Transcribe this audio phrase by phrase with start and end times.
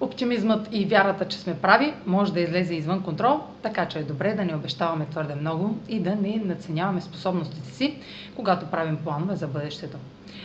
[0.00, 4.34] Оптимизмът и вярата, че сме прави, може да излезе извън контрол, така че е добре
[4.34, 7.98] да не обещаваме твърде много и да не наценяваме способностите си,
[8.36, 9.96] когато правим планове за бъдещето.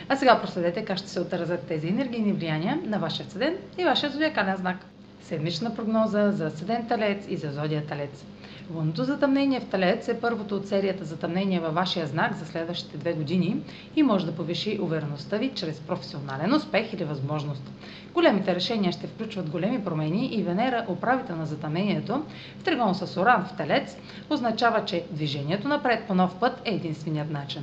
[0.08, 4.10] А сега проследете как ще се отразят тези енергийни влияния на вашия седен и вашия
[4.10, 4.76] зодиакален знак.
[5.22, 8.24] Седмична прогноза за седен талец и за зодия талец.
[8.74, 13.12] Лунното затъмнение в Талец е първото от серията затъмнения във вашия знак за следващите две
[13.12, 13.56] години
[13.96, 17.72] и може да повиши увереността ви чрез професионален успех или възможност.
[18.14, 22.24] Големите решения ще включват големи промени и Венера, управител на затъмнението,
[22.58, 23.96] в тригон с Оран в Телец,
[24.30, 27.62] означава, че движението напред по нов път е единственият начин.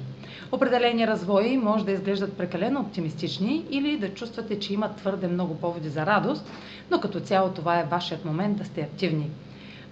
[0.51, 5.89] Определени развои може да изглеждат прекалено оптимистични или да чувствате, че има твърде много поводи
[5.89, 6.51] за радост,
[6.91, 9.29] но като цяло това е вашият момент да сте активни.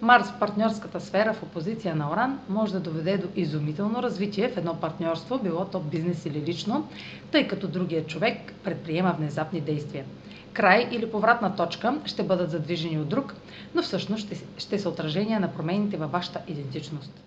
[0.02, 4.58] Марс в партньорската сфера в опозиция на Оран може да доведе до изумително развитие в
[4.58, 6.88] едно партньорство, било то бизнес или лично,
[7.32, 10.06] тъй като другият човек предприема внезапни действия.
[10.54, 13.36] Край или повратна точка ще бъдат задвижени от друг,
[13.76, 17.27] но всъщност ще, ще са отражения на промените във вашата идентичност.